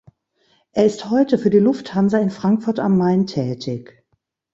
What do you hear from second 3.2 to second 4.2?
tätig.